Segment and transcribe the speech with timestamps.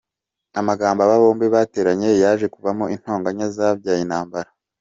[0.59, 4.49] Amagambo aba bombi bateranye yaje kuvamo intonganya zabyaye intambara.